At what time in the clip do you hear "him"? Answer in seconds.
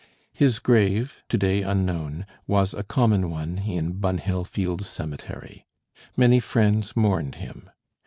7.35-7.69